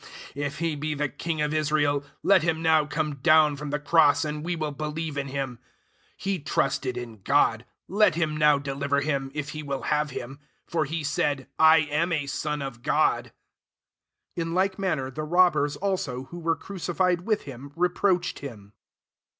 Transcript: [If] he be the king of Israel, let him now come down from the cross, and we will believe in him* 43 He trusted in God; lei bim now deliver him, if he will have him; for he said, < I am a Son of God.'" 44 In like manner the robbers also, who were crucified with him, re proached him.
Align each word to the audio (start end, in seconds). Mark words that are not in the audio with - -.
[If] 0.33 0.57
he 0.57 0.75
be 0.75 0.95
the 0.95 1.09
king 1.09 1.41
of 1.43 1.53
Israel, 1.53 2.03
let 2.23 2.41
him 2.41 2.63
now 2.63 2.87
come 2.87 3.17
down 3.17 3.55
from 3.55 3.69
the 3.69 3.77
cross, 3.77 4.25
and 4.25 4.43
we 4.43 4.55
will 4.55 4.71
believe 4.71 5.15
in 5.15 5.27
him* 5.27 5.59
43 6.17 6.31
He 6.33 6.39
trusted 6.39 6.97
in 6.97 7.21
God; 7.21 7.65
lei 7.87 8.09
bim 8.09 8.35
now 8.35 8.57
deliver 8.57 9.01
him, 9.01 9.29
if 9.35 9.49
he 9.49 9.61
will 9.61 9.83
have 9.83 10.09
him; 10.09 10.39
for 10.65 10.85
he 10.85 11.03
said, 11.03 11.47
< 11.53 11.59
I 11.59 11.81
am 11.81 12.11
a 12.11 12.25
Son 12.25 12.63
of 12.63 12.81
God.'" 12.81 13.31
44 14.37 14.41
In 14.47 14.53
like 14.55 14.79
manner 14.79 15.11
the 15.11 15.21
robbers 15.21 15.75
also, 15.75 16.23
who 16.31 16.39
were 16.39 16.55
crucified 16.55 17.21
with 17.21 17.43
him, 17.43 17.71
re 17.75 17.89
proached 17.89 18.39
him. 18.39 18.73